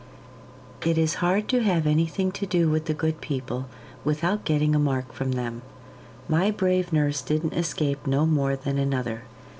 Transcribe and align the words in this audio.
It 0.83 0.97
is 0.97 1.13
hard 1.21 1.47
to 1.49 1.59
have 1.61 1.85
anything 1.85 2.31
to 2.31 2.47
do 2.47 2.67
with 2.71 2.85
the 2.85 2.93
good 2.95 3.21
people 3.21 3.67
without 4.03 4.45
getting 4.45 4.73
a 4.73 4.79
mark 4.79 5.11
from 5.13 5.33
them. 5.33 5.61
My 6.27 6.49
brave 6.49 6.91
nurse 6.91 7.21
didn't 7.21 7.53
escape 7.53 8.07
no 8.07 8.25
more 8.25 8.55
than 8.55 8.79
another. 8.79 9.25